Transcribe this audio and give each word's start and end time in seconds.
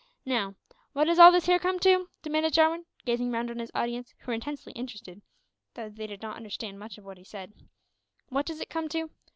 Now, 0.25 0.55
wot 0.95 1.05
does 1.05 1.19
all 1.19 1.31
this 1.31 1.45
here 1.45 1.59
come 1.59 1.77
to?" 1.81 2.09
demanded 2.23 2.53
Jarwin, 2.53 2.87
gazing 3.05 3.29
round 3.29 3.51
on 3.51 3.59
his 3.59 3.69
audience, 3.75 4.15
who 4.17 4.29
were 4.31 4.33
intensely 4.33 4.73
interested, 4.73 5.21
though 5.75 5.89
they 5.89 6.07
did 6.07 6.23
not 6.23 6.37
understand 6.37 6.79
much 6.79 6.97
of 6.97 7.05
what 7.05 7.19
he 7.19 7.23
said, 7.23 7.53
"wot 8.31 8.47
does 8.47 8.61
it 8.61 8.69
come 8.71 8.89
to? 8.89 9.11